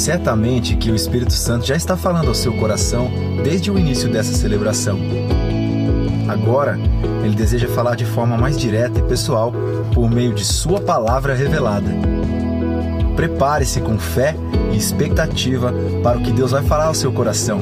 [0.00, 3.10] Certamente que o Espírito Santo já está falando ao seu coração
[3.44, 4.98] desde o início dessa celebração.
[6.26, 6.78] Agora,
[7.22, 9.52] ele deseja falar de forma mais direta e pessoal
[9.92, 11.90] por meio de sua palavra revelada.
[13.14, 14.34] Prepare-se com fé
[14.72, 15.70] e expectativa
[16.02, 17.60] para o que Deus vai falar ao seu coração.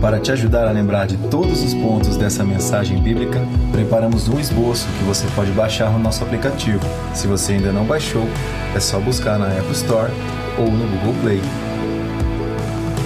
[0.00, 4.88] Para te ajudar a lembrar de todos os pontos dessa mensagem bíblica, preparamos um esboço
[4.98, 6.80] que você pode baixar no nosso aplicativo.
[7.14, 8.26] Se você ainda não baixou,
[8.74, 10.10] é só buscar na Apple Store
[10.58, 11.40] ou no Google Play.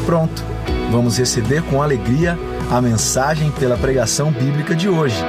[0.04, 0.42] Pronto,
[0.90, 2.38] vamos receber com alegria
[2.70, 5.22] a mensagem pela pregação bíblica de hoje.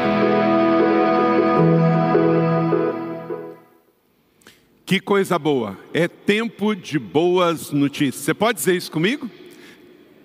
[4.90, 5.78] Que coisa boa!
[5.94, 8.24] É tempo de boas notícias.
[8.24, 9.30] Você pode dizer isso comigo?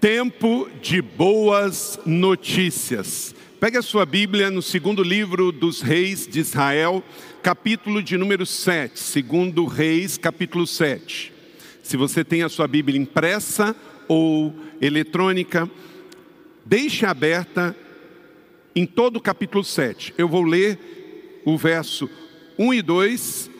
[0.00, 3.34] Tempo de boas notícias.
[3.60, 7.04] Pegue a sua Bíblia no segundo livro dos Reis de Israel,
[7.42, 8.98] capítulo de número 7.
[8.98, 11.34] Segundo Reis, capítulo 7.
[11.85, 13.77] Se você tem a sua Bíblia impressa
[14.09, 15.71] ou eletrônica,
[16.65, 17.76] deixe aberta
[18.74, 20.15] em todo o capítulo 7.
[20.16, 22.09] Eu vou ler o verso
[22.59, 23.51] 1 e 2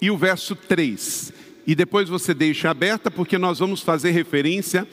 [0.00, 1.34] e o verso 3.
[1.66, 4.88] E depois você deixa aberta, porque nós vamos fazer referência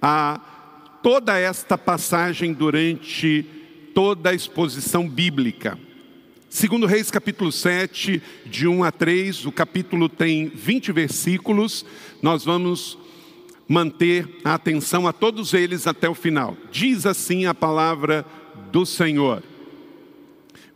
[0.00, 3.46] a toda esta passagem durante
[3.94, 5.78] toda a exposição bíblica.
[6.50, 11.84] Segundo Reis capítulo 7, de 1 a 3, o capítulo tem 20 versículos,
[12.22, 12.96] nós vamos
[13.68, 16.56] manter a atenção a todos eles até o final.
[16.72, 18.24] Diz assim a palavra
[18.72, 19.42] do Senhor.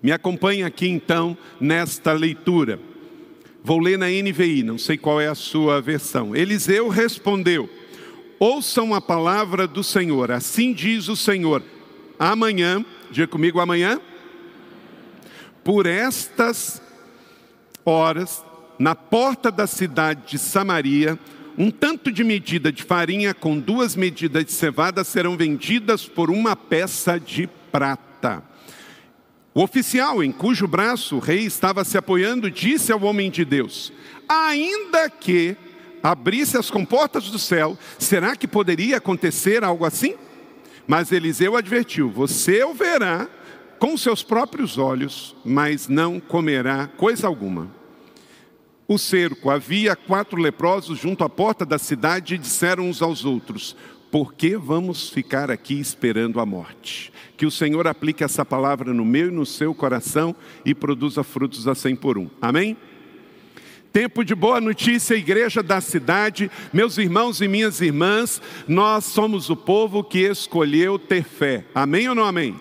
[0.03, 2.79] Me acompanhe aqui então nesta leitura.
[3.65, 6.37] Vou ler na NVI, não sei qual é a sua versão.
[6.37, 7.71] Eliseu respondeu:
[8.39, 11.63] Ouçam a palavra do Senhor, assim diz o Senhor.
[12.19, 13.99] Amanhã, diga comigo amanhã,
[15.65, 16.83] por estas
[17.85, 18.45] horas,
[18.79, 21.19] na porta da cidade de Samaria,
[21.57, 26.57] um tanto de medida de farinha com duas medidas de cevada serão vendidas por uma
[26.57, 28.43] peça de prata.
[29.55, 33.93] O oficial em cujo braço o rei estava se apoiando disse ao homem de Deus:
[34.27, 35.55] Ainda que
[36.03, 40.15] abrisse as comportas do céu, será que poderia acontecer algo assim?
[40.87, 43.29] Mas Eliseu advertiu: Você o verá
[43.83, 47.69] com seus próprios olhos, mas não comerá coisa alguma.
[48.87, 53.75] O cerco havia quatro leprosos junto à porta da cidade e disseram uns aos outros:
[54.09, 57.13] Por que vamos ficar aqui esperando a morte?
[57.37, 60.33] Que o Senhor aplique essa palavra no meu e no seu coração
[60.65, 62.31] e produza frutos a cem por um.
[62.41, 62.77] Amém?
[63.93, 69.57] Tempo de boa notícia, igreja da cidade, meus irmãos e minhas irmãs, nós somos o
[69.57, 71.65] povo que escolheu ter fé.
[71.75, 72.61] Amém ou não amém?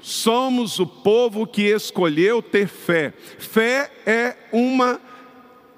[0.00, 3.12] Somos o povo que escolheu ter fé.
[3.38, 5.00] Fé é uma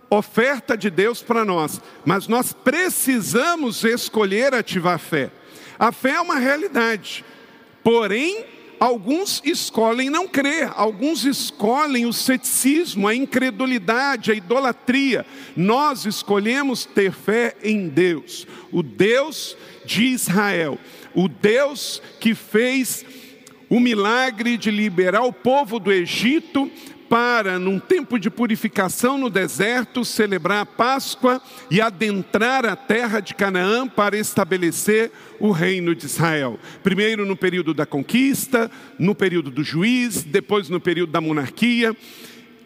[0.09, 5.31] oferta de Deus para nós, mas nós precisamos escolher ativar a fé.
[5.79, 7.25] A fé é uma realidade,
[7.83, 8.45] porém,
[8.79, 15.25] alguns escolhem não crer, alguns escolhem o ceticismo, a incredulidade, a idolatria.
[15.57, 20.79] Nós escolhemos ter fé em Deus, o Deus de Israel,
[21.15, 23.05] o Deus que fez
[23.73, 26.71] o milagre de liberar o povo do Egito
[27.09, 31.41] para, num tempo de purificação no deserto, celebrar a Páscoa
[31.71, 36.59] e adentrar a terra de Canaã para estabelecer o reino de Israel.
[36.83, 41.97] Primeiro no período da conquista, no período do juiz, depois no período da monarquia.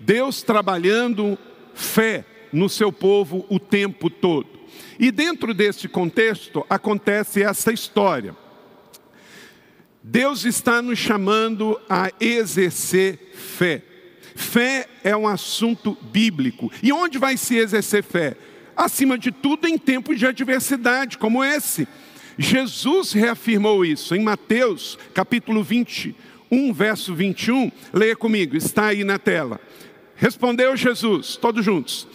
[0.01, 1.39] Deus trabalhando
[1.73, 4.49] fé no seu povo o tempo todo.
[4.99, 8.35] E dentro deste contexto acontece essa história.
[10.09, 13.83] Deus está nos chamando a exercer fé.
[14.37, 16.71] Fé é um assunto bíblico.
[16.81, 18.37] E onde vai se exercer fé?
[18.77, 21.89] Acima de tudo, em tempos de adversidade como esse.
[22.39, 27.73] Jesus reafirmou isso em Mateus, capítulo 21, verso 21.
[27.93, 29.61] Leia comigo, está aí na tela.
[30.15, 32.07] Respondeu Jesus, todos juntos: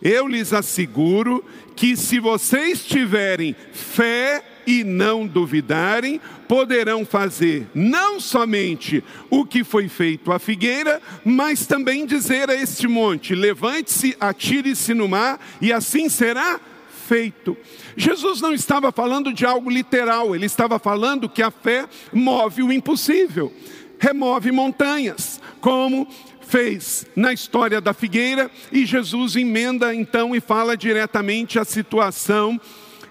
[0.00, 1.44] Eu lhes asseguro
[1.74, 9.88] que se vocês tiverem fé e não duvidarem, poderão fazer não somente o que foi
[9.88, 16.08] feito à figueira, mas também dizer a este monte: levante-se, atire-se no mar, e assim
[16.08, 16.60] será
[17.08, 17.56] feito.
[17.96, 22.72] Jesus não estava falando de algo literal, ele estava falando que a fé move o
[22.72, 23.52] impossível,
[23.98, 26.06] remove montanhas, como
[26.42, 32.60] fez na história da figueira, e Jesus emenda então e fala diretamente a situação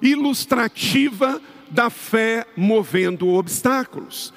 [0.02, 4.34] ilustrativa da fé movendo obstáculos.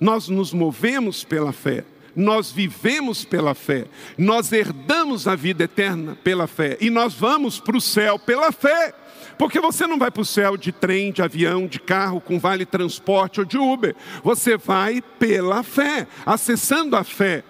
[0.00, 1.84] Nós nos movemos pela fé.
[2.14, 3.86] nós vivemos pela fé,
[4.18, 8.94] nós herdamos a vida eterna pela fé e nós vamos para o céu pela fé.
[9.38, 12.66] Porque você não vai para o céu de trem, de avião, de carro, com vale
[12.66, 13.96] transporte ou de Uber.
[14.22, 17.42] Você vai pela fé, acessando a fé.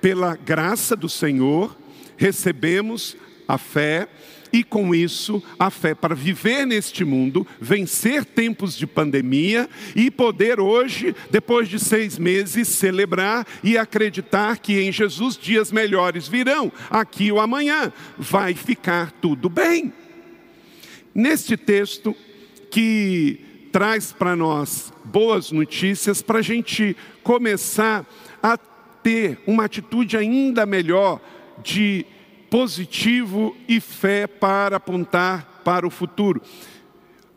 [0.00, 1.76] Pela graça do Senhor,
[2.16, 3.16] recebemos
[3.46, 4.08] a fé
[4.56, 10.58] e com isso a fé para viver neste mundo, vencer tempos de pandemia e poder
[10.58, 17.30] hoje, depois de seis meses, celebrar e acreditar que em Jesus dias melhores virão, aqui
[17.30, 19.92] ou amanhã, vai ficar tudo bem.
[21.14, 22.16] Neste texto
[22.70, 28.06] que traz para nós boas notícias, para a gente começar
[28.42, 31.20] a ter uma atitude ainda melhor
[31.62, 32.06] de
[32.56, 36.40] positivo e fé para apontar para o futuro.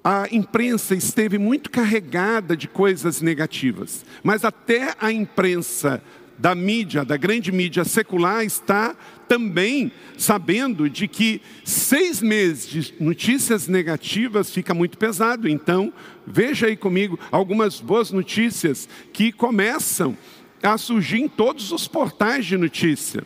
[0.01, 6.01] A imprensa esteve muito carregada de coisas negativas, mas até a imprensa
[6.37, 8.95] da mídia, da grande mídia secular, está
[9.27, 15.49] também sabendo de que seis meses de notícias negativas fica muito pesado.
[15.49, 15.91] Então,
[16.25, 20.17] veja aí comigo algumas boas notícias que começam
[20.63, 23.21] a surgir em todos os portais de notícia.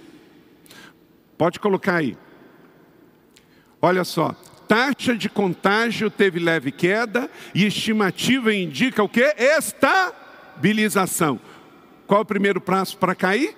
[1.44, 2.16] Pode colocar aí.
[3.81, 4.34] Olha só,
[4.66, 9.36] taxa de contágio teve leve queda e estimativa indica o que?
[9.38, 11.38] Estabilização.
[12.07, 13.57] Qual o primeiro prazo para cair?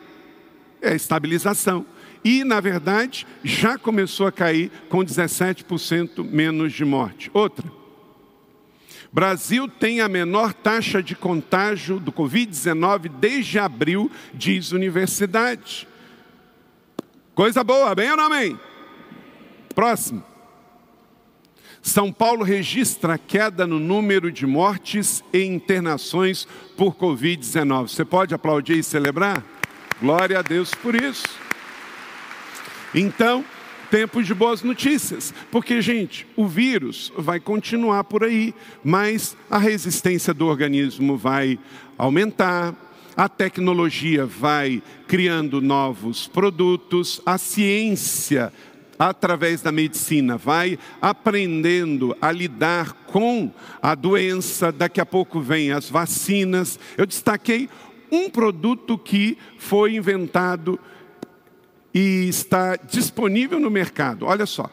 [0.82, 1.86] É estabilização.
[2.24, 7.30] E, na verdade, já começou a cair com 17% menos de morte.
[7.36, 7.72] Outra.
[9.14, 15.88] Brasil tem a menor taxa de contágio do Covid-19 desde abril, diz universidade.
[17.36, 18.58] Coisa boa, bem ou não amém?
[19.76, 20.24] Próximo.
[21.82, 26.48] São Paulo registra queda no número de mortes e internações
[26.78, 27.90] por Covid-19.
[27.90, 29.44] Você pode aplaudir e celebrar?
[30.02, 31.28] Glória a Deus por isso.
[32.94, 33.44] Então,
[33.92, 40.34] tempo de boas notícias, porque, gente, o vírus vai continuar por aí, mas a resistência
[40.34, 41.60] do organismo vai
[41.98, 42.74] aumentar,
[43.16, 48.52] a tecnologia vai criando novos produtos, a ciência,
[49.00, 53.52] através da medicina, vai aprendendo a lidar com
[53.82, 56.80] a doença, daqui a pouco vem as vacinas.
[56.98, 57.70] Eu destaquei
[58.12, 60.80] um produto que foi inventado
[61.94, 64.26] e está disponível no mercado.
[64.26, 64.70] Olha só.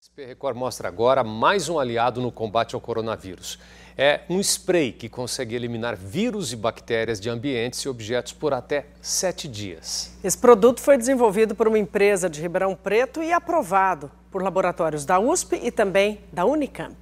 [0.00, 3.58] SP Record mostra agora mais um aliado no combate ao coronavírus
[3.96, 8.86] é um spray que consegue eliminar vírus e bactérias de ambientes e objetos por até
[9.00, 10.12] sete dias.
[10.22, 15.20] Esse produto foi desenvolvido por uma empresa de Ribeirão Preto e aprovado por laboratórios da
[15.20, 16.96] USP e também da Unicamp.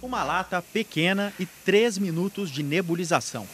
[0.00, 3.46] Uma lata pequena e três minutos de nebulização.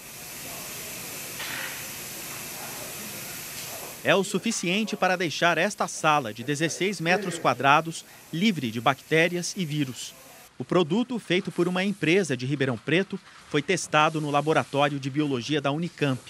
[4.05, 9.65] É o suficiente para deixar esta sala de 16 metros quadrados livre de bactérias e
[9.65, 10.13] vírus.
[10.57, 13.19] O produto, feito por uma empresa de Ribeirão Preto,
[13.49, 16.21] foi testado no laboratório de biologia da Unicamp.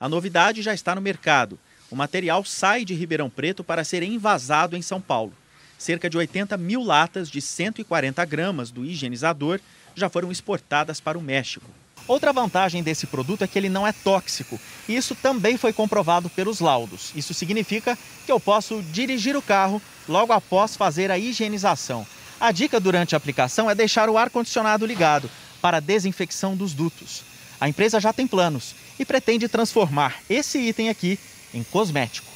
[0.04, 1.58] A novidade já está no mercado.
[1.90, 5.32] O material sai de Ribeirão Preto para ser envasado em São Paulo.
[5.78, 9.62] Cerca de 80 mil latas de 140 gramas do higienizador
[9.96, 11.70] já foram exportadas para o México.
[12.06, 14.60] Outra vantagem desse produto é que ele não é tóxico.
[14.90, 17.14] E isso também foi comprovado pelos laudos.
[17.16, 22.06] Isso significa que eu posso dirigir o carro logo após fazer a higienização.
[22.42, 25.32] A dica durante a aplicação é deixar o ar-condicionado ligado
[25.62, 27.24] para a desinfecção dos dutos.
[27.64, 31.18] A empresa já tem planos e pretende transformar esse item aqui
[31.54, 32.28] em cosmético.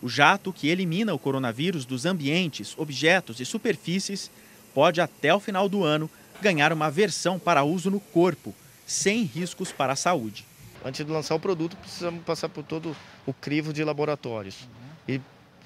[0.00, 4.30] O jato que elimina o coronavírus dos ambientes, objetos e superfícies
[4.72, 6.08] pode, até o final do ano,
[6.40, 8.54] ganhar uma versão para uso no corpo,
[8.86, 10.46] sem riscos para a saúde.
[10.84, 14.68] Antes de lançar o produto, precisamos passar por todo o crivo de laboratórios.
[15.08, 15.20] E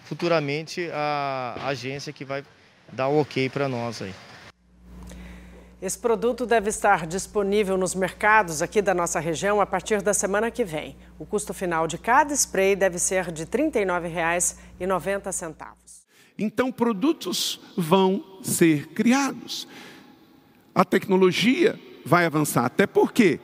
[0.06, 2.42] futuramente a agência que vai
[2.90, 4.14] dar o ok para nós aí.
[5.82, 10.48] Esse produto deve estar disponível nos mercados aqui da nossa região a partir da semana
[10.48, 10.96] que vem.
[11.18, 15.72] O custo final de cada spray deve ser de R$ 39,90.
[16.38, 19.66] Então, produtos vão ser criados.
[20.72, 23.40] A tecnologia vai avançar, até porque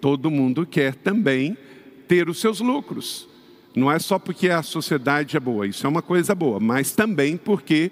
[0.00, 1.58] todo mundo quer também
[2.06, 3.28] ter os seus lucros.
[3.74, 7.36] Não é só porque a sociedade é boa, isso é uma coisa boa, mas também
[7.36, 7.90] porque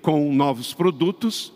[0.00, 1.55] com novos produtos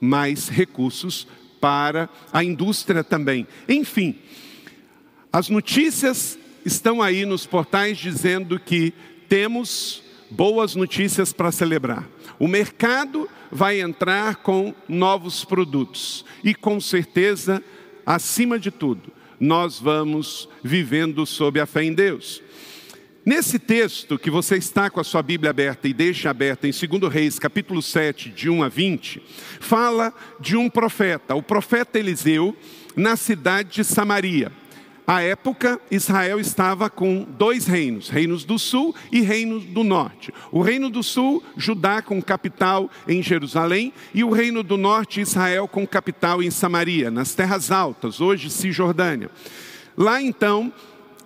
[0.00, 1.26] mais recursos
[1.60, 3.46] para a indústria também.
[3.68, 4.16] Enfim,
[5.32, 8.92] as notícias estão aí nos portais dizendo que
[9.28, 12.08] temos boas notícias para celebrar.
[12.38, 17.62] O mercado vai entrar com novos produtos e com certeza,
[18.04, 22.42] acima de tudo, nós vamos vivendo sob a fé em Deus.
[23.26, 27.12] Nesse texto que você está com a sua Bíblia aberta e deixa aberta em 2
[27.12, 29.20] Reis, capítulo 7, de 1 a 20,
[29.58, 32.56] fala de um profeta, o profeta Eliseu,
[32.94, 34.52] na cidade de Samaria.
[35.04, 40.32] À época, Israel estava com dois reinos, reinos do sul e reinos do norte.
[40.52, 45.66] O reino do sul, Judá com capital em Jerusalém, e o reino do norte, Israel
[45.66, 49.32] com capital em Samaria, nas terras altas, hoje Cisjordânia.
[49.96, 50.72] Lá então,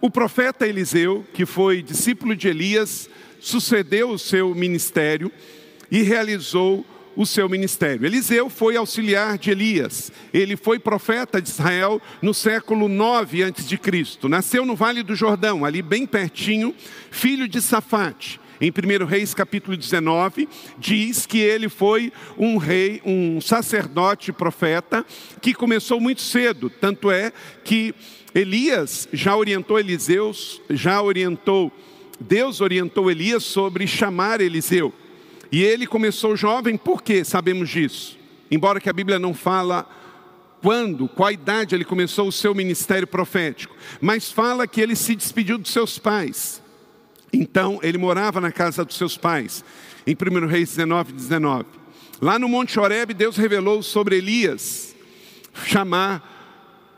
[0.01, 3.09] o profeta Eliseu, que foi discípulo de Elias,
[3.41, 5.31] sucedeu o seu ministério
[5.91, 8.07] e realizou o seu ministério.
[8.07, 10.11] Eliseu foi auxiliar de Elias.
[10.33, 13.79] Ele foi profeta de Israel no século 9 a.C.
[14.29, 16.75] Nasceu no Vale do Jordão, ali bem pertinho,
[17.11, 18.41] filho de Safate.
[18.61, 20.47] Em 1 Reis capítulo 19,
[20.79, 25.05] diz que ele foi um rei, um sacerdote profeta
[25.41, 27.33] que começou muito cedo, tanto é
[27.65, 27.95] que
[28.35, 31.73] Elias já orientou Eliseus, já orientou,
[32.21, 34.93] Deus orientou Elias sobre chamar Eliseu.
[35.51, 38.17] E ele começou jovem, por que sabemos disso?
[38.51, 39.89] Embora que a Bíblia não fala
[40.63, 45.59] quando, qual idade ele começou o seu ministério profético, mas fala que ele se despediu
[45.59, 46.63] dos seus pais.
[47.33, 49.65] Então, ele morava na casa dos seus pais,
[50.07, 51.65] em 1 Reis 19, 19.
[52.21, 54.95] Lá no Monte Horebe, Deus revelou sobre Elias
[55.65, 56.40] chamar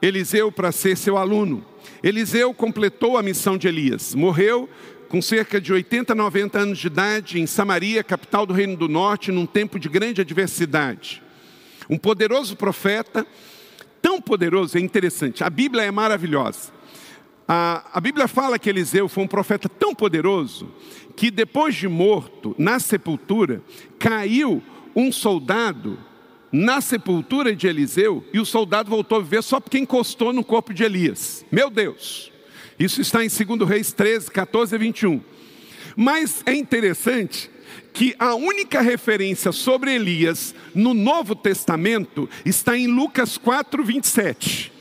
[0.02, 1.64] Eliseu para ser seu aluno.
[2.02, 4.68] Eliseu completou a missão de Elias, morreu
[5.08, 9.30] com cerca de 80, 90 anos de idade em Samaria, capital do Reino do Norte,
[9.30, 11.22] num tempo de grande adversidade.
[11.88, 13.26] Um poderoso profeta,
[14.00, 16.72] tão poderoso, é interessante, a Bíblia é maravilhosa.
[17.46, 20.72] A, a Bíblia fala que Eliseu foi um profeta tão poderoso
[21.14, 23.62] que depois de morto, na sepultura,
[23.98, 24.62] caiu
[24.96, 25.98] um soldado
[26.52, 30.74] na sepultura de Eliseu e o soldado voltou a viver só porque encostou no corpo
[30.74, 31.44] de Elias.
[31.50, 32.30] Meu Deus!
[32.78, 35.20] Isso está em 2 Reis 13, 14 e 21.
[35.96, 37.50] Mas é interessante
[37.92, 44.72] que a única referência sobre Elias no Novo Testamento está em Lucas 4, 27.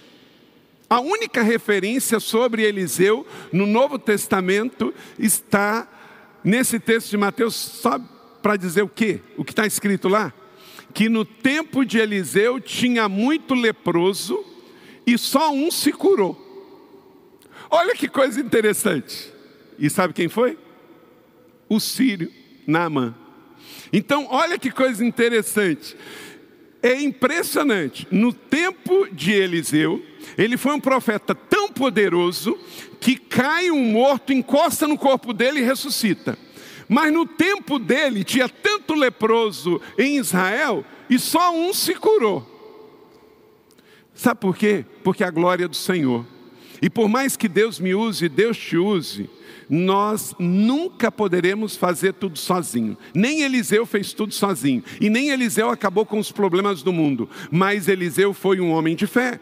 [0.89, 5.87] A única referência sobre Eliseu no Novo Testamento está
[6.43, 7.99] nesse texto de Mateus, só
[8.41, 9.21] para dizer o quê?
[9.37, 10.33] O que está escrito lá?
[10.93, 14.43] Que no tempo de Eliseu tinha muito leproso
[15.05, 16.37] e só um se curou.
[17.69, 19.31] Olha que coisa interessante.
[19.79, 20.57] E sabe quem foi?
[21.69, 22.31] O sírio
[22.67, 23.15] Naamã.
[23.93, 25.95] Então, olha que coisa interessante.
[26.83, 28.07] É impressionante.
[28.11, 30.03] No tempo de Eliseu,
[30.37, 32.57] ele foi um profeta tão poderoso
[32.99, 36.37] que cai um morto, encosta no corpo dele e ressuscita.
[36.91, 42.45] Mas no tempo dele tinha tanto leproso em Israel e só um se curou.
[44.13, 44.83] Sabe por quê?
[45.01, 46.25] Porque a glória é do Senhor.
[46.81, 49.29] E por mais que Deus me use, Deus te use,
[49.69, 52.97] nós nunca poderemos fazer tudo sozinho.
[53.15, 54.83] Nem Eliseu fez tudo sozinho.
[54.99, 57.29] E nem Eliseu acabou com os problemas do mundo.
[57.49, 59.39] Mas Eliseu foi um homem de fé.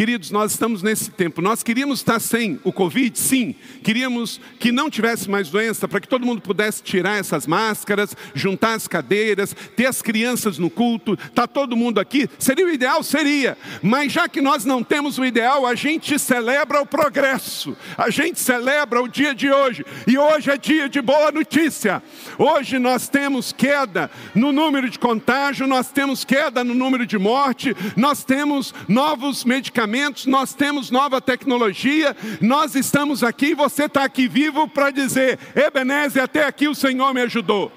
[0.00, 1.42] Queridos, nós estamos nesse tempo.
[1.42, 3.54] Nós queríamos estar sem o Covid, sim.
[3.84, 8.72] Queríamos que não tivesse mais doença, para que todo mundo pudesse tirar essas máscaras, juntar
[8.72, 12.26] as cadeiras, ter as crianças no culto, tá todo mundo aqui.
[12.38, 13.02] Seria o ideal?
[13.02, 13.58] Seria.
[13.82, 17.76] Mas já que nós não temos o ideal, a gente celebra o progresso.
[17.98, 19.84] A gente celebra o dia de hoje.
[20.06, 22.02] E hoje é dia de boa notícia.
[22.38, 27.76] Hoje nós temos queda no número de contágio, nós temos queda no número de morte,
[27.98, 34.28] nós temos novos medicamentos medicamentos, nós temos nova tecnologia, nós estamos aqui você está aqui
[34.28, 37.72] vivo para dizer: Ebenezer, até aqui o Senhor me ajudou.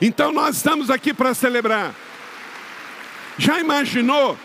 [0.00, 1.94] Então nós estamos aqui para celebrar.
[3.38, 4.38] Já imaginou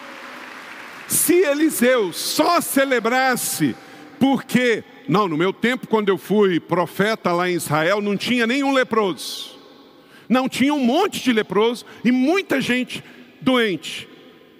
[1.07, 3.75] se Eliseu só celebrasse
[4.17, 8.71] porque, não, no meu tempo, quando eu fui profeta lá em Israel, não tinha nenhum
[8.71, 9.59] leproso.
[10.29, 13.03] Não tinha um monte de leproso e muita gente
[13.41, 14.07] doente.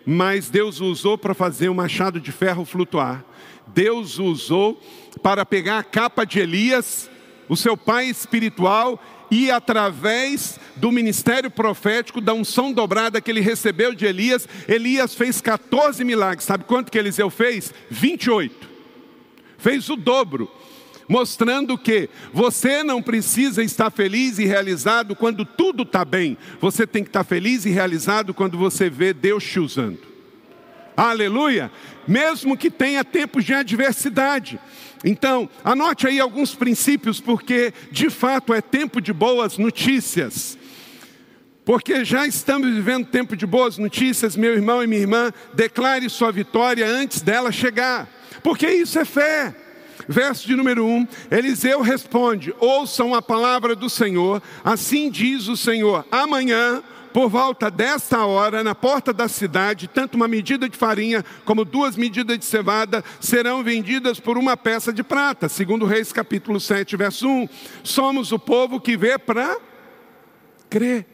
[0.05, 3.24] Mas Deus o usou para fazer um machado de ferro flutuar.
[3.67, 4.81] Deus o usou
[5.22, 7.10] para pegar a capa de Elias,
[7.48, 13.96] o seu pai espiritual, e através do ministério profético, da unção dobrada que ele recebeu
[13.96, 16.43] de Elias, Elias fez 14 milagres.
[16.43, 17.74] Sabe quanto que Eliseu fez?
[17.89, 18.70] 28.
[19.58, 20.51] Fez o dobro
[21.12, 27.03] mostrando que você não precisa estar feliz e realizado quando tudo está bem, você tem
[27.03, 30.00] que estar feliz e realizado quando você vê Deus te usando.
[30.96, 31.70] Aleluia!
[32.08, 34.58] Mesmo que tenha tempos de adversidade.
[35.03, 40.58] Então, anote aí alguns princípios, porque de fato é tempo de boas notícias.
[41.65, 46.32] Porque já estamos vivendo tempo de boas notícias, meu irmão e minha irmã, declare sua
[46.32, 48.10] vitória antes dela chegar,
[48.41, 49.61] porque isso é fé.
[50.08, 56.05] Verso de número 1, Eliseu responde: Ouçam a palavra do Senhor, assim diz o Senhor,
[56.12, 56.81] amanhã,
[57.13, 61.96] por volta desta hora, na porta da cidade, tanto uma medida de farinha como duas
[61.96, 65.50] medidas de cevada serão vendidas por uma peça de prata.
[65.50, 67.50] Segundo Reis capítulo 7, verso 1.
[67.84, 69.58] Somos o povo que vê para
[70.70, 71.05] crer.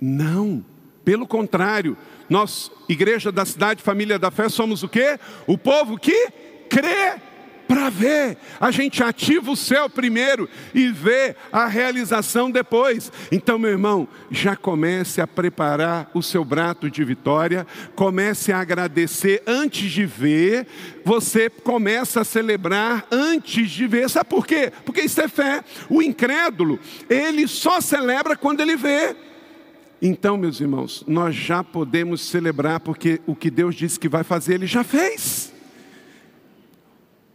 [0.00, 0.64] Não,
[1.04, 1.96] pelo contrário,
[2.28, 5.18] nós, igreja da cidade, família da fé, somos o quê?
[5.46, 6.28] O povo que
[6.68, 7.16] crê
[7.68, 8.38] para ver.
[8.58, 13.12] A gente ativa o céu primeiro e vê a realização depois.
[13.30, 19.42] Então, meu irmão, já comece a preparar o seu brato de vitória, comece a agradecer
[19.46, 20.66] antes de ver,
[21.04, 24.08] você começa a celebrar antes de ver.
[24.08, 24.72] Sabe por quê?
[24.84, 25.62] Porque isso é fé.
[25.90, 29.14] O incrédulo, ele só celebra quando ele vê.
[30.00, 34.54] Então, meus irmãos, nós já podemos celebrar porque o que Deus disse que vai fazer,
[34.54, 35.52] ele já fez.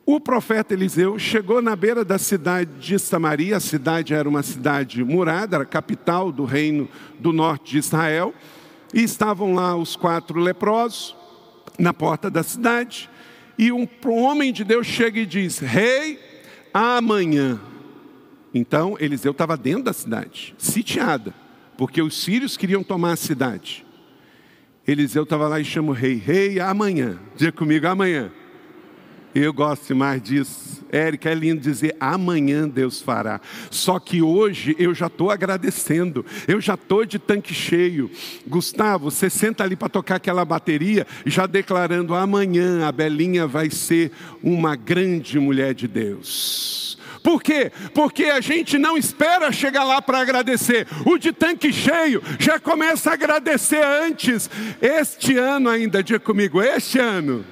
[0.06, 5.02] O profeta Eliseu chegou na beira da cidade de Samaria, a cidade era uma cidade
[5.02, 8.34] murada, era a capital do reino do norte de Israel,
[8.94, 11.16] e estavam lá os quatro leprosos
[11.80, 13.10] na porta da cidade,
[13.58, 16.20] e um, homem de Deus chega e diz: Rei,
[16.74, 17.62] amanhã.
[18.54, 21.34] Então Eliseu estava dentro da cidade, sitiada,
[21.78, 23.86] porque os sírios queriam tomar a cidade.
[24.86, 27.18] Eliseu estava lá e chama o rei: Rei, amanhã.
[27.38, 28.32] Diga comigo, amanhã.
[29.36, 30.84] Eu gosto mais disso.
[30.92, 33.42] Érica, é lindo dizer amanhã Deus fará.
[33.72, 38.12] Só que hoje eu já estou agradecendo, eu já estou de tanque cheio.
[38.46, 44.12] Gustavo, você senta ali para tocar aquela bateria, já declarando amanhã a Belinha vai ser
[44.44, 47.00] uma grande mulher de Deus.
[47.24, 47.72] Por quê?
[47.96, 50.86] Porque a gente não espera chegar lá para agradecer.
[51.06, 54.48] O de tanque cheio já começa a agradecer antes.
[54.80, 57.44] Este ano ainda, diga comigo, este ano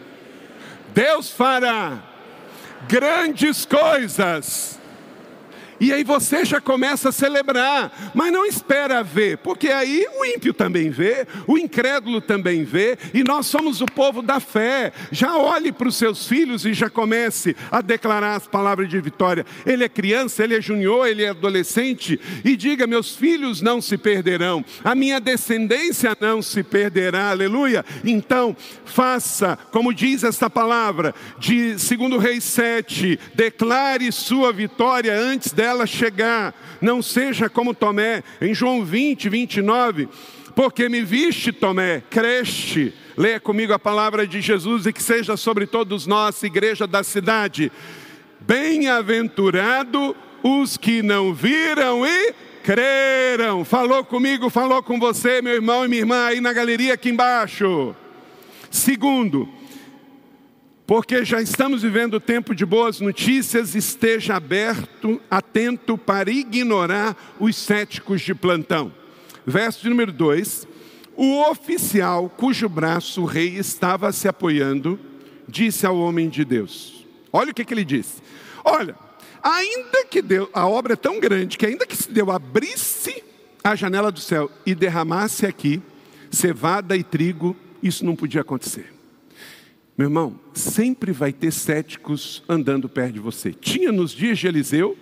[0.94, 2.04] Deus fará
[2.88, 4.81] grandes coisas
[5.82, 10.54] e aí você já começa a celebrar, mas não espera ver, porque aí o ímpio
[10.54, 14.94] também vê, o incrédulo também vê, e nós somos o povo da fé.
[15.12, 19.44] Já olhe para os seus filhos e já comece a declarar as palavras de vitória.
[19.66, 23.98] Ele é criança, ele é junior, ele é adolescente, e diga: Meus filhos não se
[23.98, 27.84] perderão, a minha descendência não se perderá, aleluia.
[28.06, 35.71] Então, faça, como diz esta palavra, de 2 Reis 7, declare sua vitória antes dela
[35.72, 40.08] ela chegar, não seja como Tomé, em João 20, 29,
[40.56, 42.94] porque me viste, Tomé, creste.
[43.18, 47.72] Leia comigo a palavra de Jesus e que seja sobre todos nós, igreja da cidade.
[48.40, 53.64] Bem-aventurado os que não viram e creram.
[53.66, 57.96] Falou comigo, falou com você, meu irmão e minha irmã, aí na galeria aqui embaixo.
[58.70, 59.48] Segundo,
[60.92, 68.20] porque já estamos vivendo tempo de boas notícias, esteja aberto, atento para ignorar os céticos
[68.20, 68.92] de plantão.
[69.46, 70.68] Verso número 2:
[71.16, 75.00] O oficial cujo braço o rei estava se apoiando,
[75.48, 78.22] disse ao homem de Deus: Olha o que, que ele disse.
[78.62, 78.94] Olha,
[79.42, 83.24] ainda que Deus, a obra é tão grande que ainda que se Deus abrisse
[83.64, 85.82] a janela do céu e derramasse aqui
[86.30, 89.01] cevada e trigo, isso não podia acontecer.
[89.98, 93.54] Meu irmão, sempre vai ter céticos andando perto de você.
[93.54, 94.98] Tinha nos dias de Eliseu,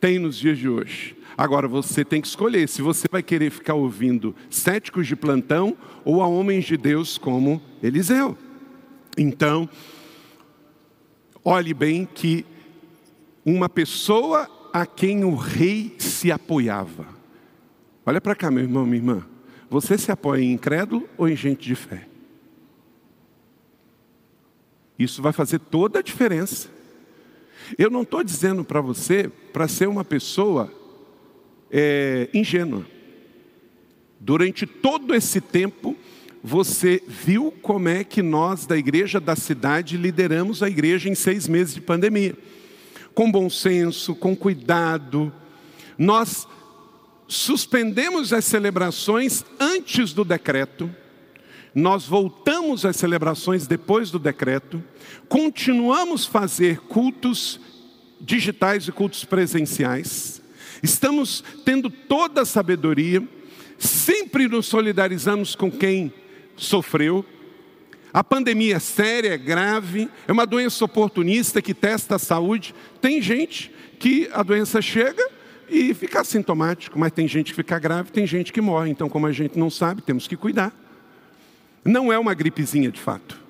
[0.00, 1.16] tem nos dias de hoje.
[1.36, 6.22] Agora você tem que escolher se você vai querer ficar ouvindo céticos de plantão ou
[6.22, 8.36] a homens de Deus como Eliseu.
[9.16, 9.68] Então,
[11.44, 12.44] olhe bem que
[13.44, 17.06] uma pessoa a quem o rei se apoiava.
[18.04, 19.26] Olha para cá, meu irmão, minha irmã.
[19.70, 22.06] Você se apoia em incrédulo ou em gente de fé?
[24.98, 26.68] Isso vai fazer toda a diferença.
[27.76, 30.72] Eu não estou dizendo para você para ser uma pessoa
[31.70, 32.86] é, ingênua.
[34.20, 35.96] Durante todo esse tempo,
[36.42, 41.48] você viu como é que nós, da igreja da cidade, lideramos a igreja em seis
[41.48, 42.36] meses de pandemia.
[43.14, 45.32] Com bom senso, com cuidado.
[45.98, 46.46] Nós
[47.26, 50.90] suspendemos as celebrações antes do decreto,
[51.76, 54.82] nós voltamos às celebrações depois do decreto,
[55.28, 57.60] continuamos fazer cultos
[58.18, 60.40] digitais e cultos presenciais,
[60.82, 63.22] estamos tendo toda a sabedoria,
[63.76, 66.10] sempre nos solidarizamos com quem
[66.56, 67.22] sofreu.
[68.10, 72.74] A pandemia é séria, é grave, é uma doença oportunista que testa a saúde.
[73.02, 75.22] Tem gente que a doença chega
[75.68, 78.88] e fica assintomático, mas tem gente que fica grave, tem gente que morre.
[78.88, 80.85] Então, como a gente não sabe, temos que cuidar.
[81.86, 83.40] Não é uma gripezinha de fato,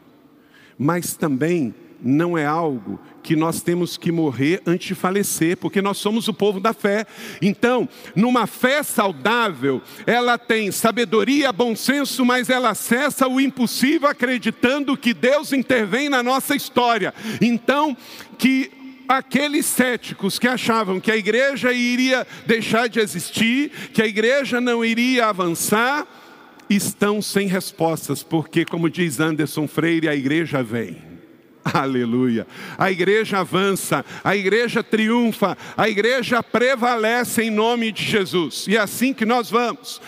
[0.78, 5.96] mas também não é algo que nós temos que morrer antes de falecer, porque nós
[5.96, 7.06] somos o povo da fé.
[7.40, 14.96] Então, numa fé saudável, ela tem sabedoria, bom senso, mas ela acessa o impossível acreditando
[14.96, 17.12] que Deus intervém na nossa história.
[17.40, 17.96] Então,
[18.38, 18.70] que
[19.08, 24.84] aqueles céticos que achavam que a igreja iria deixar de existir, que a igreja não
[24.84, 26.06] iria avançar,
[26.68, 30.96] estão sem respostas, porque, como diz Anderson Freire, a igreja vem.
[31.64, 32.46] Aleluia.
[32.78, 38.66] A igreja avança, a igreja triunfa, a igreja prevalece em nome de Jesus.
[38.68, 40.00] E é assim que nós vamos.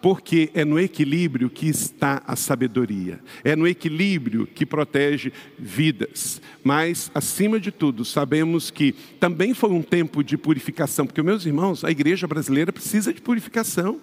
[0.00, 6.40] Porque é no equilíbrio que está a sabedoria, é no equilíbrio que protege vidas.
[6.62, 11.84] Mas, acima de tudo, sabemos que também foi um tempo de purificação, porque, meus irmãos,
[11.84, 14.00] a igreja brasileira precisa de purificação.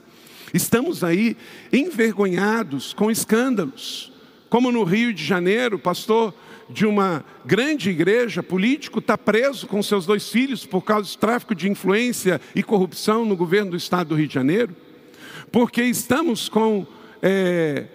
[0.55, 1.35] Estamos aí
[1.73, 4.09] envergonhados com escândalos,
[4.49, 6.33] como no Rio de Janeiro, pastor
[6.69, 11.53] de uma grande igreja, político, está preso com seus dois filhos por causa do tráfico
[11.53, 14.73] de influência e corrupção no governo do estado do Rio de Janeiro,
[15.51, 16.87] porque estamos com
[17.21, 17.87] é,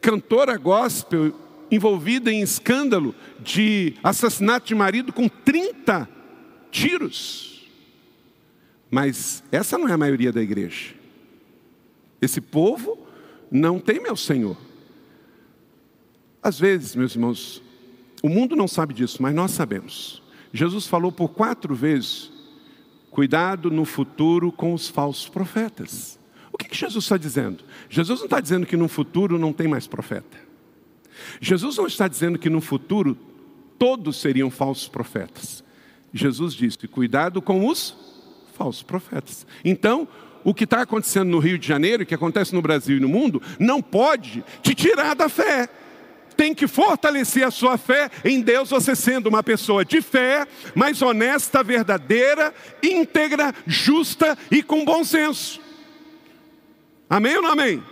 [0.00, 1.38] cantora gospel
[1.70, 6.08] envolvida em escândalo de assassinato de marido com 30
[6.70, 7.68] tiros.
[8.90, 11.01] Mas essa não é a maioria da igreja.
[12.22, 12.96] Esse povo
[13.50, 14.56] não tem meu Senhor.
[16.40, 17.60] Às vezes, meus irmãos,
[18.22, 20.22] o mundo não sabe disso, mas nós sabemos.
[20.52, 22.30] Jesus falou por quatro vezes:
[23.10, 26.18] cuidado no futuro com os falsos profetas.
[26.52, 27.64] O que, que Jesus está dizendo?
[27.90, 30.38] Jesus não está dizendo que no futuro não tem mais profeta.
[31.40, 33.16] Jesus não está dizendo que no futuro
[33.78, 35.64] todos seriam falsos profetas.
[36.14, 37.96] Jesus disse: cuidado com os
[38.54, 39.46] falsos profetas.
[39.64, 40.06] Então,
[40.44, 43.40] o que está acontecendo no Rio de Janeiro, que acontece no Brasil e no mundo,
[43.58, 45.68] não pode te tirar da fé
[46.32, 51.00] tem que fortalecer a sua fé em Deus, você sendo uma pessoa de fé, mais
[51.02, 55.60] honesta, verdadeira, íntegra, justa e com bom senso.
[57.08, 57.82] Amém ou não amém?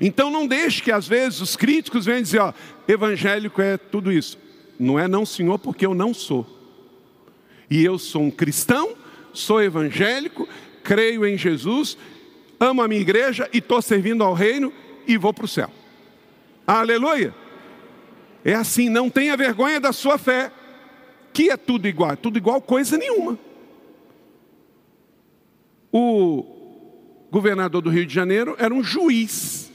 [0.00, 2.52] Então não deixe que às vezes os críticos venham dizer, ó,
[2.86, 4.38] evangélico é tudo isso.
[4.78, 6.46] Não é não, senhor, porque eu não sou.
[7.70, 8.94] E eu sou um cristão,
[9.32, 10.48] sou evangélico,
[10.84, 11.96] creio em Jesus,
[12.60, 14.72] amo a minha igreja e estou servindo ao reino
[15.06, 15.70] e vou para o céu.
[16.66, 17.34] Aleluia!
[18.44, 20.52] É assim, não tenha vergonha da sua fé,
[21.32, 23.38] que é tudo igual, é tudo igual coisa nenhuma.
[25.90, 26.44] O
[27.30, 29.72] governador do Rio de Janeiro era um juiz,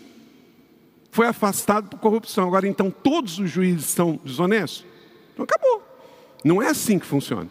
[1.11, 2.47] foi afastado por corrupção.
[2.47, 4.85] Agora, então, todos os juízes são desonestos?
[5.33, 5.83] Então, acabou.
[6.43, 7.49] Não é assim que funciona.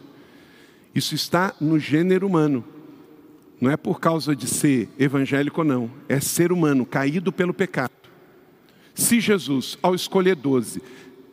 [0.95, 2.65] Isso está no gênero humano.
[3.61, 7.93] Não é por causa de ser evangélico não, é ser humano caído pelo pecado.
[8.95, 10.83] Se Jesus, ao escolher doze,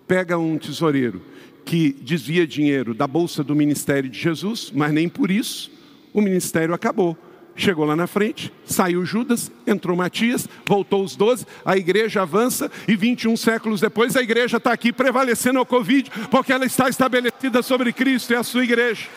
[0.07, 1.21] pega um tesoureiro
[1.63, 5.71] que desvia dinheiro da bolsa do ministério de Jesus, mas nem por isso
[6.13, 7.17] o ministério acabou.
[7.57, 12.95] Chegou lá na frente, saiu Judas, entrou Matias, voltou os doze, a igreja avança e
[12.97, 17.93] 21 séculos depois a igreja está aqui prevalecendo ao Covid, porque ela está estabelecida sobre
[17.93, 19.07] Cristo e a sua igreja.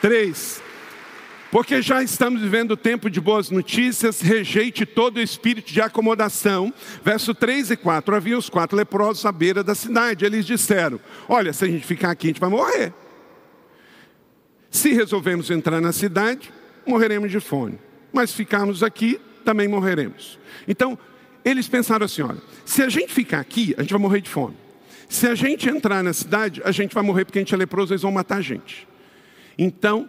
[0.00, 0.62] Três,
[1.50, 6.72] porque já estamos vivendo tempo de boas notícias, rejeite todo espírito de acomodação.
[7.04, 8.14] Verso 3 e 4.
[8.14, 10.24] Havia os quatro leprosos à beira da cidade.
[10.24, 12.94] Eles disseram: Olha, se a gente ficar aqui, a gente vai morrer.
[14.70, 16.52] Se resolvemos entrar na cidade,
[16.86, 17.78] morreremos de fome.
[18.12, 20.38] Mas ficarmos aqui, também morreremos.
[20.68, 20.96] Então,
[21.44, 24.56] eles pensaram assim: olha, se a gente ficar aqui, a gente vai morrer de fome.
[25.08, 27.92] Se a gente entrar na cidade, a gente vai morrer porque a gente é leproso,
[27.92, 28.86] eles vão matar a gente.
[29.62, 30.08] Então,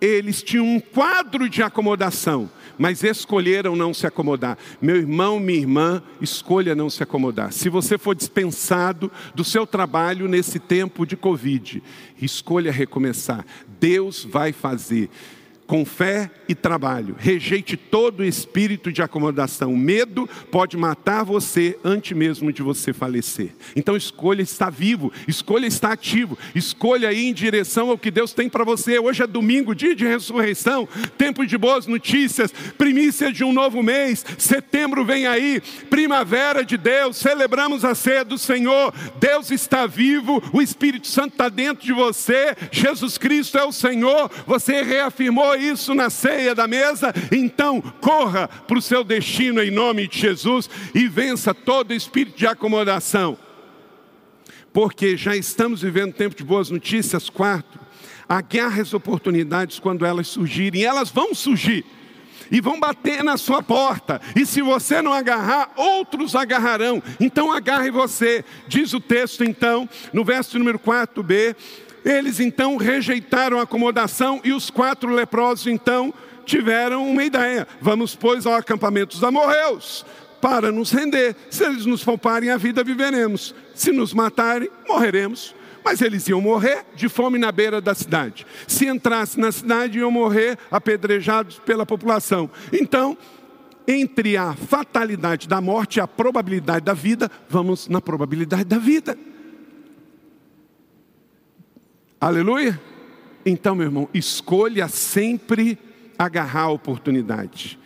[0.00, 4.56] eles tinham um quadro de acomodação, mas escolheram não se acomodar.
[4.80, 7.52] Meu irmão, minha irmã, escolha não se acomodar.
[7.52, 11.82] Se você for dispensado do seu trabalho nesse tempo de Covid,
[12.22, 13.44] escolha recomeçar.
[13.80, 15.10] Deus vai fazer.
[15.70, 17.14] Com fé e trabalho.
[17.16, 19.76] Rejeite todo espírito de acomodação.
[19.76, 23.54] Medo pode matar você antes mesmo de você falecer.
[23.76, 28.48] Então escolha estar vivo, escolha estar ativo, escolha ir em direção ao que Deus tem
[28.48, 28.98] para você.
[28.98, 34.26] Hoje é domingo, dia de ressurreição, tempo de boas notícias, primícia de um novo mês.
[34.38, 37.16] Setembro vem aí, primavera de Deus.
[37.16, 38.92] Celebramos a ceia do Senhor.
[39.20, 42.56] Deus está vivo, o Espírito Santo está dentro de você.
[42.72, 44.28] Jesus Cristo é o Senhor.
[44.48, 50.08] Você reafirmou isso na ceia da mesa, então corra para o seu destino em nome
[50.08, 53.38] de Jesus e vença todo espírito de acomodação.
[54.72, 57.28] Porque já estamos vivendo tempo de boas notícias.
[57.28, 57.78] Quarto,
[58.28, 61.84] agarre as oportunidades quando elas surgirem, elas vão surgir
[62.50, 64.20] e vão bater na sua porta.
[64.34, 67.02] E se você não agarrar, outros agarrarão.
[67.20, 68.44] Então agarre você.
[68.66, 71.54] Diz o texto então, no verso número 4b,
[72.04, 76.12] eles então rejeitaram a acomodação e os quatro leprosos então
[76.44, 80.04] tiveram uma ideia: vamos, pois, ao acampamento dos amorreus
[80.40, 81.36] para nos render.
[81.50, 83.54] Se eles nos pouparem a vida, viveremos.
[83.74, 85.54] Se nos matarem, morreremos.
[85.84, 88.46] Mas eles iam morrer de fome na beira da cidade.
[88.66, 92.50] Se entrasse na cidade, iam morrer apedrejados pela população.
[92.72, 93.16] Então,
[93.88, 99.16] entre a fatalidade da morte e a probabilidade da vida, vamos na probabilidade da vida.
[102.20, 102.78] Aleluia?
[103.46, 105.78] Então, meu irmão, escolha sempre
[106.18, 107.78] agarrar a oportunidade.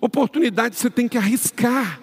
[0.00, 2.00] Oportunidade você tem que arriscar.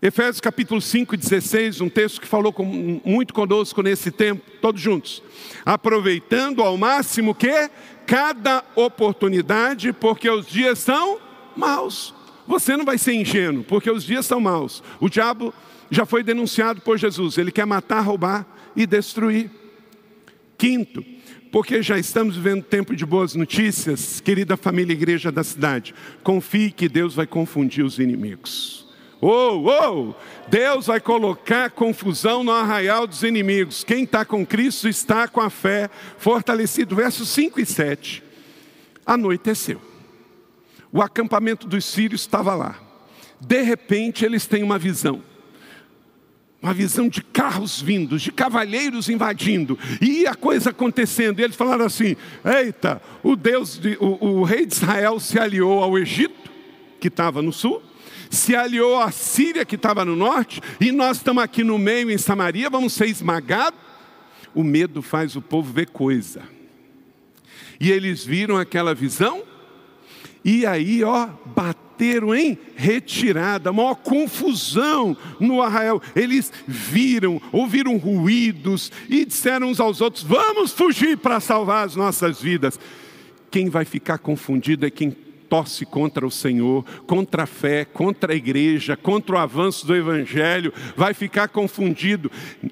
[0.00, 2.64] Efésios capítulo 5, 16, um texto que falou com,
[3.04, 5.22] muito conosco nesse tempo, todos juntos.
[5.62, 7.70] Aproveitando ao máximo que
[8.06, 11.18] cada oportunidade, porque os dias são
[11.54, 12.14] maus.
[12.46, 14.82] Você não vai ser ingênuo, porque os dias são maus.
[15.00, 15.52] O diabo
[15.90, 19.63] já foi denunciado por Jesus, ele quer matar, roubar e destruir.
[20.56, 21.04] Quinto,
[21.50, 26.70] porque já estamos vivendo tempo de boas notícias, querida família e igreja da cidade, confie
[26.70, 28.84] que Deus vai confundir os inimigos.
[29.20, 30.14] Oh, oh,
[30.48, 33.82] Deus vai colocar confusão no arraial dos inimigos.
[33.82, 35.88] Quem está com Cristo está com a fé
[36.18, 36.94] fortalecido.
[36.94, 38.22] Versos 5 e 7.
[39.06, 39.80] Anoiteceu.
[40.92, 42.78] O acampamento dos sírios estava lá.
[43.40, 45.22] De repente, eles têm uma visão
[46.64, 51.38] uma visão de carros vindos, de cavalheiros invadindo, e a coisa acontecendo.
[51.38, 55.82] E eles falaram assim: Eita, o Deus, de, o, o rei de Israel se aliou
[55.82, 56.50] ao Egito,
[56.98, 57.82] que estava no sul,
[58.30, 62.16] se aliou à Síria, que estava no norte, e nós estamos aqui no meio, em
[62.16, 63.78] Samaria, vamos ser esmagados.
[64.54, 66.40] O medo faz o povo ver coisa.
[67.78, 69.42] E eles viram aquela visão,
[70.42, 76.02] e aí, ó, bateu bateram em retirada, maior confusão no arraial.
[76.14, 82.40] Eles viram, ouviram ruídos e disseram uns aos outros: Vamos fugir para salvar as nossas
[82.40, 82.78] vidas.
[83.50, 85.16] Quem vai ficar confundido é quem
[85.48, 90.72] torce contra o Senhor, contra a fé, contra a igreja, contra o avanço do Evangelho,
[90.96, 92.30] vai ficar confundido.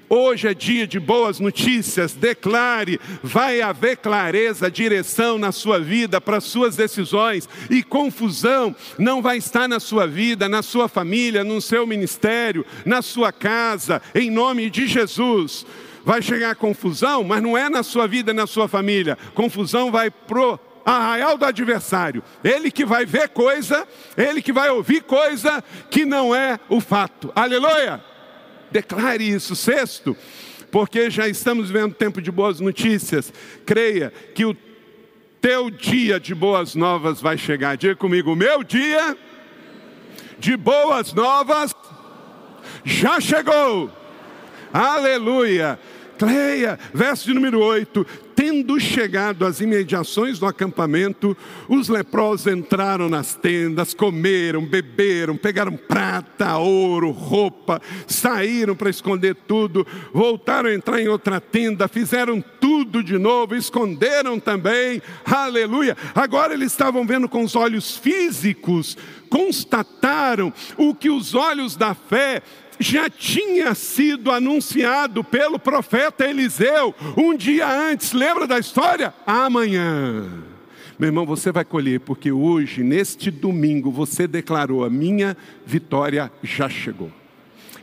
[0.09, 6.41] Hoje é dia de boas notícias, declare, vai haver clareza, direção na sua vida, para
[6.41, 11.85] suas decisões, e confusão não vai estar na sua vida, na sua família, no seu
[11.87, 15.65] ministério, na sua casa, em nome de Jesus
[16.05, 19.17] vai chegar confusão, mas não é na sua vida, na sua família.
[19.33, 22.23] Confusão vai pro arraial do adversário.
[22.43, 27.31] Ele que vai ver coisa, ele que vai ouvir coisa que não é o fato.
[27.35, 28.03] Aleluia!
[28.71, 29.55] Declare isso.
[29.55, 30.17] Sexto,
[30.71, 33.31] porque já estamos vivendo tempo de boas notícias.
[33.65, 34.55] Creia que o
[35.39, 37.77] teu dia de boas novas vai chegar.
[37.77, 39.17] Diga comigo, meu dia
[40.39, 41.75] de boas novas
[42.83, 43.91] já chegou.
[44.73, 45.79] Aleluia.
[46.17, 48.05] Creia, verso de número 8:
[48.45, 51.35] Tendo chegado às imediações do acampamento,
[51.69, 59.87] os leprosos entraram nas tendas, comeram, beberam, pegaram prata, ouro, roupa, saíram para esconder tudo,
[60.13, 65.95] voltaram a entrar em outra tenda, fizeram tudo de novo, esconderam também, aleluia.
[66.13, 68.97] Agora eles estavam vendo com os olhos físicos,
[69.29, 72.43] constataram o que os olhos da fé
[72.79, 78.13] já tinha sido anunciado pelo profeta Eliseu um dia antes.
[78.13, 79.13] Lembra da história?
[79.25, 80.25] Amanhã.
[80.97, 86.69] Meu irmão, você vai colher, porque hoje, neste domingo, você declarou: a minha vitória já
[86.69, 87.11] chegou.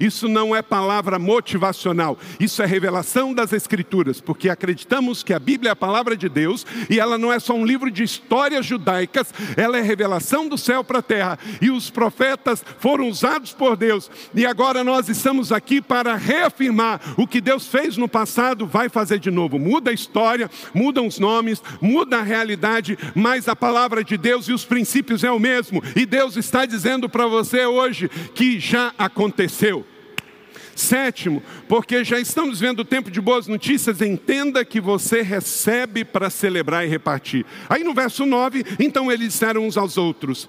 [0.00, 5.68] Isso não é palavra motivacional, isso é revelação das Escrituras, porque acreditamos que a Bíblia
[5.68, 9.32] é a palavra de Deus e ela não é só um livro de histórias judaicas,
[9.58, 11.38] ela é revelação do céu para a terra.
[11.60, 17.26] E os profetas foram usados por Deus, e agora nós estamos aqui para reafirmar o
[17.26, 19.58] que Deus fez no passado, vai fazer de novo.
[19.58, 24.52] Muda a história, mudam os nomes, muda a realidade, mas a palavra de Deus e
[24.52, 25.82] os princípios é o mesmo.
[25.94, 29.89] E Deus está dizendo para você hoje que já aconteceu.
[30.80, 36.30] Sétimo, porque já estamos vendo o tempo de boas notícias, entenda que você recebe para
[36.30, 37.44] celebrar e repartir.
[37.68, 40.48] Aí no verso 9, então eles disseram uns aos outros: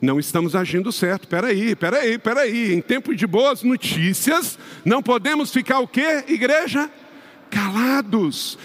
[0.00, 2.72] Não estamos agindo certo, peraí, peraí, peraí.
[2.72, 6.90] Em tempo de boas notícias, não podemos ficar o quê, igreja?
[7.50, 8.58] Calados.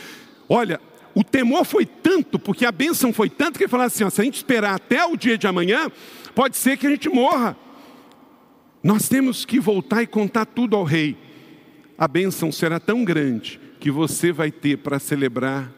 [0.48, 0.80] Olha,
[1.14, 4.22] o temor foi tanto, porque a bênção foi tanto, que ele falou assim: ó, se
[4.22, 5.92] a gente esperar até o dia de amanhã,
[6.34, 7.58] pode ser que a gente morra.
[8.84, 11.16] Nós temos que voltar e contar tudo ao rei.
[11.98, 15.72] A bênção será tão grande que você vai ter para celebrar,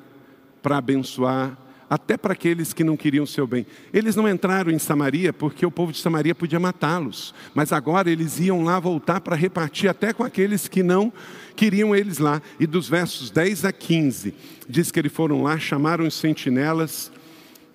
[0.62, 1.56] para abençoar,
[1.88, 3.64] até para aqueles que não queriam o seu bem.
[3.94, 8.40] Eles não entraram em Samaria porque o povo de Samaria podia matá-los, mas agora eles
[8.40, 11.14] iam lá voltar para repartir até com aqueles que não
[11.56, 12.42] queriam eles lá.
[12.60, 14.34] E dos versos 10 a 15,
[14.68, 17.12] diz que eles foram lá, chamaram os sentinelas,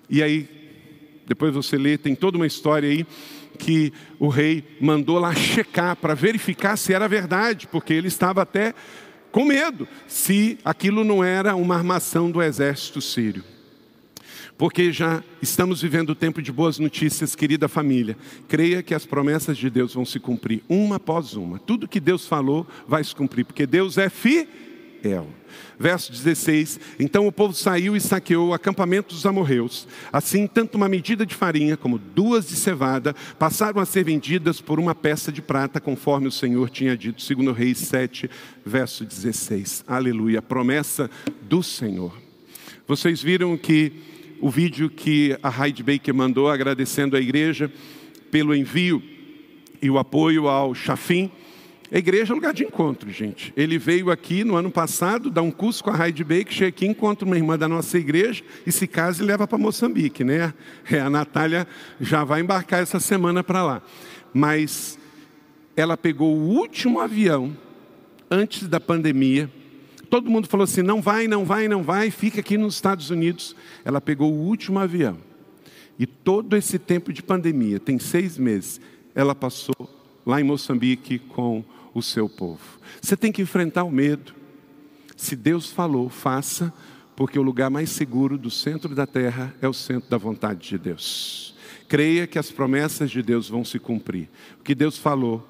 [0.09, 0.49] e aí,
[1.25, 3.07] depois você lê, tem toda uma história aí
[3.61, 8.73] que o rei mandou lá checar para verificar se era verdade, porque ele estava até
[9.31, 13.43] com medo se aquilo não era uma armação do exército sírio.
[14.57, 18.17] Porque já estamos vivendo o tempo de boas notícias, querida família.
[18.47, 21.59] Creia que as promessas de Deus vão se cumprir uma após uma.
[21.59, 24.47] Tudo que Deus falou vai se cumprir, porque Deus é fiel.
[25.79, 29.87] Verso 16: Então o povo saiu e saqueou o acampamento dos amorreus.
[30.11, 34.79] Assim, tanto uma medida de farinha como duas de cevada passaram a ser vendidas por
[34.79, 38.29] uma peça de prata, conforme o Senhor tinha dito, segundo Reis 7,
[38.65, 39.83] verso 16.
[39.87, 41.09] Aleluia, promessa
[41.41, 42.15] do Senhor.
[42.87, 43.91] Vocês viram que
[44.39, 47.71] o vídeo que a Heidi Baker mandou agradecendo a igreja
[48.31, 49.01] pelo envio
[49.81, 51.31] e o apoio ao Chafim.
[51.93, 53.51] A igreja é lugar de encontro, gente.
[53.55, 56.87] Ele veio aqui no ano passado, dar um curso com a Heidi Baker, chega aqui,
[56.87, 60.53] encontra uma irmã da nossa igreja e se casa e leva para Moçambique, né?
[60.89, 61.67] É, a Natália
[61.99, 63.81] já vai embarcar essa semana para lá.
[64.33, 64.97] Mas
[65.75, 67.57] ela pegou o último avião
[68.29, 69.51] antes da pandemia.
[70.09, 73.53] Todo mundo falou assim: não vai, não vai, não vai, fica aqui nos Estados Unidos.
[73.83, 75.17] Ela pegou o último avião.
[75.99, 78.79] E todo esse tempo de pandemia, tem seis meses,
[79.13, 79.75] ela passou
[80.25, 82.79] lá em Moçambique com o seu povo.
[83.01, 84.33] Você tem que enfrentar o medo.
[85.15, 86.73] Se Deus falou, faça,
[87.15, 90.77] porque o lugar mais seguro do centro da terra é o centro da vontade de
[90.77, 91.55] Deus.
[91.87, 94.29] Creia que as promessas de Deus vão se cumprir.
[94.59, 95.47] O que Deus falou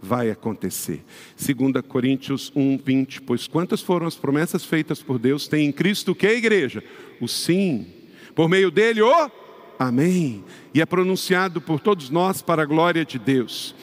[0.00, 1.04] vai acontecer.
[1.38, 3.22] 2 Coríntios 1, 20.
[3.22, 6.82] Pois quantas foram as promessas feitas por Deus, tem em Cristo o que, igreja?
[7.20, 7.86] O sim.
[8.34, 9.30] Por meio dele, o
[9.78, 10.44] amém.
[10.74, 13.74] E é pronunciado por todos nós para a glória de Deus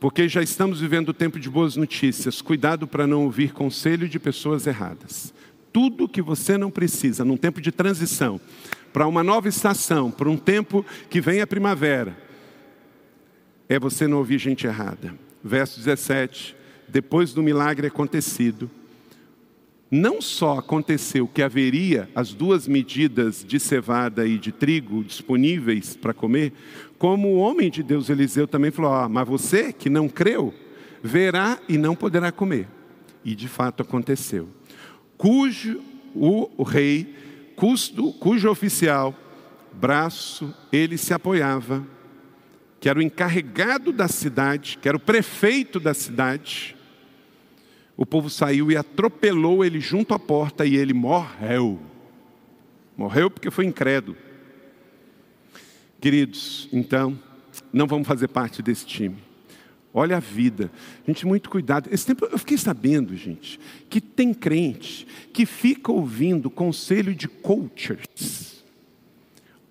[0.00, 2.40] porque já estamos vivendo o tempo de boas notícias.
[2.40, 5.32] Cuidado para não ouvir conselho de pessoas erradas.
[5.70, 8.40] Tudo que você não precisa num tempo de transição,
[8.94, 12.16] para uma nova estação, para um tempo que vem a primavera,
[13.68, 15.14] é você não ouvir gente errada.
[15.44, 16.56] Verso 17:
[16.88, 18.68] Depois do milagre acontecido,
[19.90, 26.14] não só aconteceu que haveria as duas medidas de cevada e de trigo disponíveis para
[26.14, 26.52] comer,
[26.96, 30.54] como o homem de Deus Eliseu também falou: ah, Mas você que não creu,
[31.02, 32.68] verá e não poderá comer.
[33.24, 34.48] E de fato aconteceu.
[35.18, 35.80] Cujo
[36.14, 37.14] o, rei,
[37.56, 39.14] custo, cujo oficial,
[39.72, 41.86] braço, ele se apoiava,
[42.78, 46.76] que era o encarregado da cidade, que era o prefeito da cidade,
[48.00, 51.78] o povo saiu e atropelou ele junto à porta e ele morreu.
[52.96, 54.16] Morreu porque foi incrédulo.
[56.00, 57.20] Queridos, então,
[57.70, 59.18] não vamos fazer parte desse time.
[59.92, 60.72] Olha a vida.
[61.06, 61.90] Gente, muito cuidado.
[61.92, 63.60] Esse tempo eu fiquei sabendo, gente,
[63.90, 68.64] que tem crente que fica ouvindo conselho de coaches,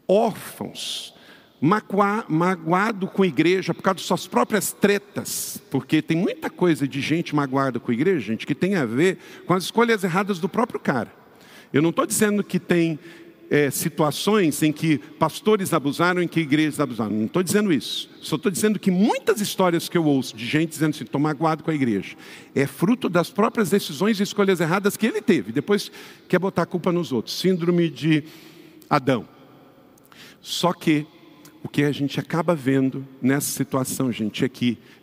[0.08, 1.16] órfãos,
[1.62, 7.02] magoado com a igreja por causa de suas próprias tretas, porque tem muita coisa de
[7.02, 10.48] gente magoada com a igreja, gente, que tem a ver com as escolhas erradas do
[10.48, 11.12] próprio cara.
[11.74, 12.98] Eu não estou dizendo que tem
[13.50, 17.12] é, situações em que pastores abusaram, em que igrejas abusaram.
[17.12, 18.10] Não estou dizendo isso.
[18.22, 21.64] Só estou dizendo que muitas histórias que eu ouço de gente dizendo assim, estou magoado
[21.64, 22.16] com a igreja,
[22.56, 25.52] é fruto das próprias decisões e escolhas erradas que ele teve.
[25.52, 25.92] Depois
[26.28, 27.38] quer botar a culpa nos outros.
[27.38, 28.24] Síndrome de
[28.90, 29.28] Adão.
[30.42, 31.06] Só que
[31.62, 34.46] o que a gente acaba vendo nessa situação, gente.
[34.46, 34.50] É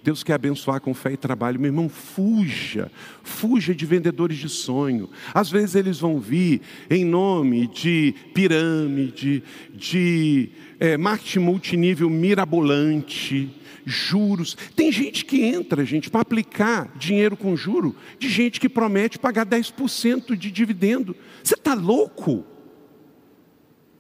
[0.03, 1.61] Deus quer abençoar com fé e trabalho.
[1.61, 2.91] Meu irmão, fuja.
[3.23, 5.11] Fuja de vendedores de sonho.
[5.35, 9.43] Às vezes eles vão vir em nome de pirâmide,
[9.75, 10.49] de
[10.81, 13.51] é, marketing multinível mirabolante,
[13.85, 14.57] juros.
[14.75, 19.45] Tem gente que entra, gente, para aplicar dinheiro com juro, de gente que promete pagar
[19.45, 21.15] 10% de dividendo.
[21.43, 22.45] Você está louco?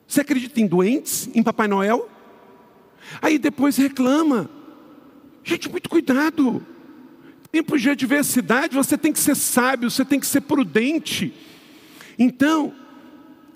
[0.06, 2.15] Você acredita em doentes, em Papai Noel?
[3.20, 4.50] Aí depois reclama.
[5.44, 6.64] Gente, muito cuidado.
[7.50, 11.32] Tempos de adversidade, você tem que ser sábio, você tem que ser prudente.
[12.18, 12.74] Então,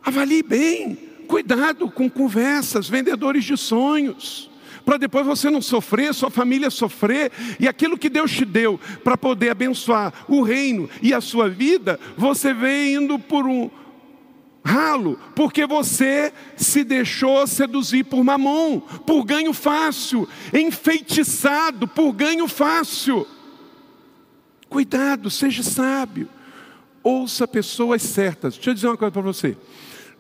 [0.03, 0.97] avalie bem,
[1.27, 4.51] cuidado com conversas, vendedores de sonhos
[4.85, 9.17] para depois você não sofrer, sua família sofrer, e aquilo que Deus te deu para
[9.17, 13.71] poder abençoar o reino e a sua vida, você vem indo por um,
[14.65, 23.27] ralo, porque você se deixou seduzir por mamon, por ganho fácil, enfeitiçado por ganho fácil.
[24.69, 26.29] Cuidado, seja sábio,
[27.03, 28.55] ouça pessoas certas.
[28.55, 29.57] Deixa eu dizer uma coisa para você.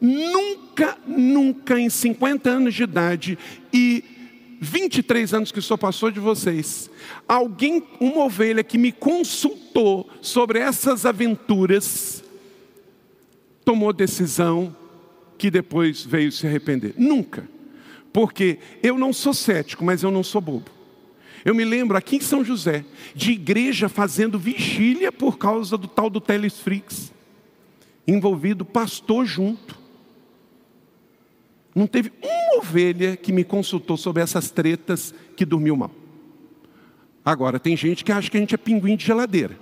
[0.01, 3.38] Nunca, nunca em 50 anos de idade
[3.72, 4.03] e
[4.61, 6.91] 23 anos que sou pastor de vocês,
[7.26, 12.22] alguém, uma ovelha que me consultou sobre essas aventuras,
[13.64, 14.74] tomou decisão
[15.38, 16.94] que depois veio se arrepender.
[16.96, 17.48] Nunca.
[18.12, 20.70] Porque eu não sou cético, mas eu não sou bobo.
[21.44, 22.84] Eu me lembro aqui em São José,
[23.14, 27.12] de igreja fazendo vigília por causa do tal do Telesfrix,
[28.06, 29.78] envolvido pastor junto.
[31.74, 35.92] Não teve uma ovelha que me consultou sobre essas tretas que dormiu mal.
[37.24, 39.56] Agora, tem gente que acha que a gente é pinguim de geladeira.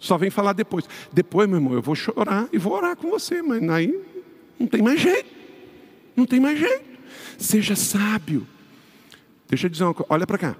[0.00, 0.88] Só vem falar depois.
[1.12, 3.94] Depois, meu irmão, eu vou chorar e vou orar com você, mas aí
[4.58, 5.28] não tem mais jeito.
[6.16, 6.84] Não tem mais jeito.
[7.38, 8.46] Seja sábio.
[9.46, 10.56] Deixa eu dizer uma coisa, olha para cá.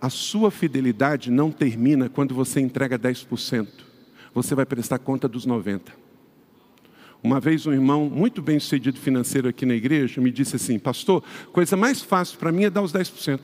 [0.00, 3.66] A sua fidelidade não termina quando você entrega 10%.
[4.32, 5.80] Você vai prestar conta dos 90%.
[7.22, 11.24] Uma vez um irmão muito bem sucedido financeiro aqui na igreja me disse assim, pastor,
[11.50, 13.40] coisa mais fácil para mim é dar os 10%.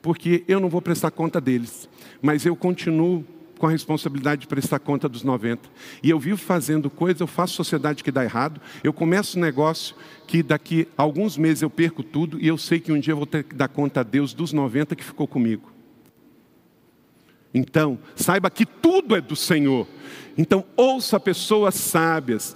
[0.00, 1.90] Porque eu não vou prestar conta deles.
[2.22, 3.22] Mas eu continuo
[3.58, 5.68] com a responsabilidade de prestar conta dos 90.
[6.02, 9.94] E eu vivo fazendo coisa, eu faço sociedade que dá errado, eu começo um negócio
[10.26, 13.16] que daqui a alguns meses eu perco tudo e eu sei que um dia eu
[13.16, 15.72] vou ter que dar conta a Deus dos 90 que ficou comigo.
[17.54, 19.86] Então, saiba que tudo é do Senhor.
[20.36, 22.54] Então, ouça pessoas sábias,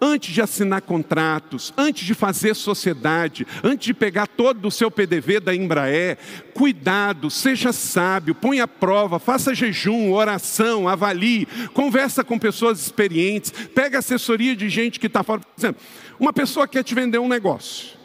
[0.00, 5.40] antes de assinar contratos, antes de fazer sociedade, antes de pegar todo o seu PDV
[5.40, 6.18] da Embraer,
[6.54, 14.56] cuidado, seja sábio, à prova, faça jejum, oração, avalie, conversa com pessoas experientes, pega assessoria
[14.56, 15.40] de gente que está fora.
[15.40, 15.82] Por exemplo,
[16.18, 17.98] uma pessoa quer te vender um negócio.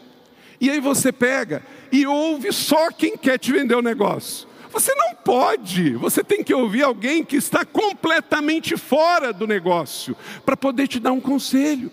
[0.59, 4.47] E aí você pega e ouve só quem quer te vender o negócio.
[4.75, 10.57] Você não pode, você tem que ouvir alguém que está completamente fora do negócio, para
[10.57, 11.89] poder te dar um conselho.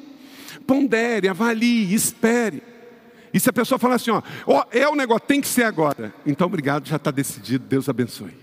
[0.67, 2.61] Pondere, avalie, espere.
[3.33, 6.13] E se a pessoa falar assim, ó, é o negócio, tem que ser agora.
[6.27, 8.42] Então, obrigado, já está decidido, Deus abençoe.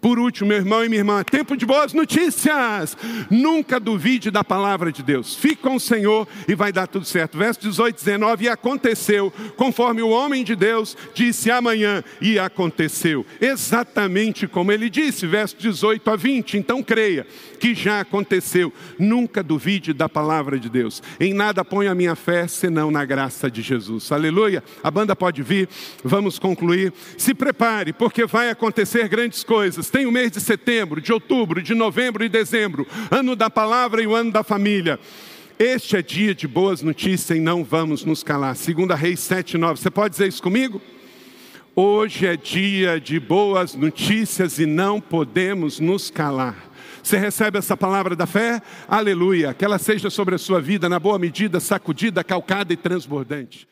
[0.00, 2.96] Por último, meu irmão e minha irmã, tempo de boas notícias.
[3.30, 5.34] Nunca duvide da palavra de Deus.
[5.34, 7.36] Fique com o Senhor e vai dar tudo certo.
[7.36, 8.44] Verso 18, 19.
[8.44, 13.26] E aconteceu, conforme o homem de Deus disse amanhã, e aconteceu.
[13.40, 16.56] Exatamente como ele disse, verso 18 a 20.
[16.56, 17.26] Então creia
[17.58, 18.72] que já aconteceu.
[18.98, 21.02] Nunca duvide da palavra de Deus.
[21.18, 24.10] Em nada ponha a minha fé, senão na graça de Jesus.
[24.10, 24.64] Aleluia.
[24.82, 25.68] A banda pode vir.
[26.02, 26.90] Vamos concluir.
[27.18, 31.74] Se prepare, porque vai acontecer grandes coisas tem o mês de setembro, de outubro, de
[31.74, 34.98] novembro e dezembro, ano da palavra e o ano da família.
[35.58, 38.56] Este é dia de boas notícias e não vamos nos calar.
[38.56, 39.78] Segunda Reis 7, 9.
[39.78, 40.80] Você pode dizer isso comigo?
[41.76, 46.56] Hoje é dia de boas notícias e não podemos nos calar.
[47.02, 48.62] Você recebe essa palavra da fé?
[48.88, 49.52] Aleluia.
[49.52, 53.68] Que ela seja sobre a sua vida, na boa medida, sacudida, calcada e transbordante.